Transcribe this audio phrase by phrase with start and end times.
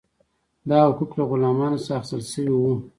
[0.69, 2.75] دا حقوق له غلامانو څخه اخیستل شوي وو.